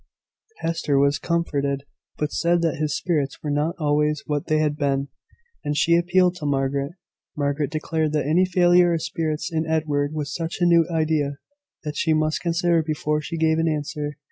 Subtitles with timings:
[0.61, 1.83] Hester was comforted,
[2.17, 5.09] but said that his spirits were not always what they had been:
[5.63, 6.93] and she appealed to Margaret.
[7.37, 11.37] Margaret declared that any failure of spirits in Edward was such a new idea,
[11.83, 14.17] that she must consider before she gave an answer.